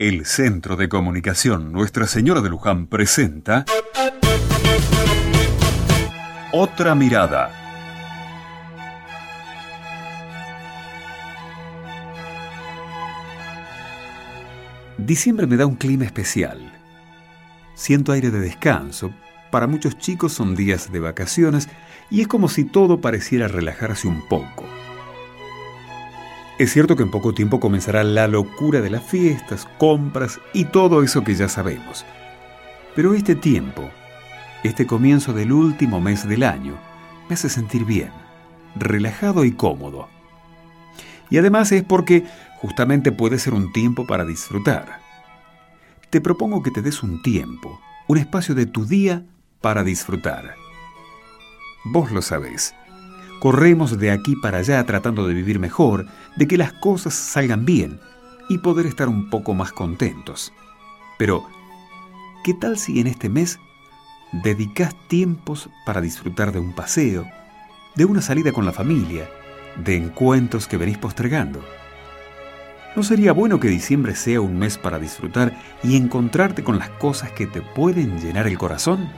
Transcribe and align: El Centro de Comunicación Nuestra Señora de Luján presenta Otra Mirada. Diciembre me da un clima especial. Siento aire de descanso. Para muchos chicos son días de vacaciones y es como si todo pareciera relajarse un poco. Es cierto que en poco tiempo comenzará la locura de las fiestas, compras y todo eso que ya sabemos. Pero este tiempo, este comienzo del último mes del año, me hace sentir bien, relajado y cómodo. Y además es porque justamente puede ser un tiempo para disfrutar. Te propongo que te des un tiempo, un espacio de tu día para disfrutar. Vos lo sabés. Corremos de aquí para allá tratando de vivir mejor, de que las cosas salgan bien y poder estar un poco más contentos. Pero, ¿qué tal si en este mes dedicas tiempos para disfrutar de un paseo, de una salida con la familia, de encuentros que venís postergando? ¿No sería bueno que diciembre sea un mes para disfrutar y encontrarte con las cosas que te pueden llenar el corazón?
El 0.00 0.24
Centro 0.24 0.76
de 0.76 0.88
Comunicación 0.88 1.72
Nuestra 1.72 2.06
Señora 2.06 2.40
de 2.40 2.48
Luján 2.48 2.86
presenta 2.86 3.66
Otra 6.54 6.94
Mirada. 6.94 7.50
Diciembre 14.96 15.46
me 15.46 15.58
da 15.58 15.66
un 15.66 15.76
clima 15.76 16.06
especial. 16.06 16.72
Siento 17.74 18.12
aire 18.12 18.30
de 18.30 18.40
descanso. 18.40 19.12
Para 19.50 19.66
muchos 19.66 19.98
chicos 19.98 20.32
son 20.32 20.56
días 20.56 20.90
de 20.90 21.00
vacaciones 21.00 21.68
y 22.10 22.22
es 22.22 22.26
como 22.26 22.48
si 22.48 22.64
todo 22.64 23.02
pareciera 23.02 23.48
relajarse 23.48 24.08
un 24.08 24.26
poco. 24.30 24.69
Es 26.60 26.74
cierto 26.74 26.94
que 26.94 27.02
en 27.02 27.10
poco 27.10 27.32
tiempo 27.32 27.58
comenzará 27.58 28.04
la 28.04 28.28
locura 28.28 28.82
de 28.82 28.90
las 28.90 29.02
fiestas, 29.02 29.66
compras 29.78 30.38
y 30.52 30.66
todo 30.66 31.02
eso 31.02 31.24
que 31.24 31.34
ya 31.34 31.48
sabemos. 31.48 32.04
Pero 32.94 33.14
este 33.14 33.34
tiempo, 33.34 33.88
este 34.62 34.86
comienzo 34.86 35.32
del 35.32 35.52
último 35.52 36.02
mes 36.02 36.28
del 36.28 36.42
año, 36.42 36.74
me 37.30 37.34
hace 37.34 37.48
sentir 37.48 37.86
bien, 37.86 38.10
relajado 38.76 39.46
y 39.46 39.52
cómodo. 39.52 40.10
Y 41.30 41.38
además 41.38 41.72
es 41.72 41.82
porque 41.82 42.26
justamente 42.58 43.10
puede 43.10 43.38
ser 43.38 43.54
un 43.54 43.72
tiempo 43.72 44.06
para 44.06 44.26
disfrutar. 44.26 45.00
Te 46.10 46.20
propongo 46.20 46.62
que 46.62 46.70
te 46.70 46.82
des 46.82 47.02
un 47.02 47.22
tiempo, 47.22 47.80
un 48.06 48.18
espacio 48.18 48.54
de 48.54 48.66
tu 48.66 48.84
día 48.84 49.24
para 49.62 49.82
disfrutar. 49.82 50.56
Vos 51.86 52.12
lo 52.12 52.20
sabés. 52.20 52.74
Corremos 53.40 53.98
de 53.98 54.10
aquí 54.10 54.36
para 54.36 54.58
allá 54.58 54.84
tratando 54.84 55.26
de 55.26 55.32
vivir 55.32 55.58
mejor, 55.58 56.06
de 56.36 56.46
que 56.46 56.58
las 56.58 56.74
cosas 56.74 57.14
salgan 57.14 57.64
bien 57.64 57.98
y 58.50 58.58
poder 58.58 58.84
estar 58.84 59.08
un 59.08 59.30
poco 59.30 59.54
más 59.54 59.72
contentos. 59.72 60.52
Pero, 61.18 61.46
¿qué 62.44 62.52
tal 62.52 62.76
si 62.76 63.00
en 63.00 63.06
este 63.06 63.30
mes 63.30 63.58
dedicas 64.44 64.94
tiempos 65.08 65.70
para 65.86 66.02
disfrutar 66.02 66.52
de 66.52 66.58
un 66.58 66.74
paseo, 66.74 67.26
de 67.96 68.04
una 68.04 68.20
salida 68.20 68.52
con 68.52 68.66
la 68.66 68.72
familia, 68.72 69.30
de 69.82 69.96
encuentros 69.96 70.68
que 70.68 70.76
venís 70.76 70.98
postergando? 70.98 71.64
¿No 72.94 73.02
sería 73.02 73.32
bueno 73.32 73.58
que 73.58 73.68
diciembre 73.68 74.16
sea 74.16 74.42
un 74.42 74.58
mes 74.58 74.76
para 74.76 74.98
disfrutar 74.98 75.56
y 75.82 75.96
encontrarte 75.96 76.62
con 76.62 76.78
las 76.78 76.90
cosas 76.90 77.32
que 77.32 77.46
te 77.46 77.62
pueden 77.62 78.20
llenar 78.20 78.46
el 78.46 78.58
corazón? 78.58 79.08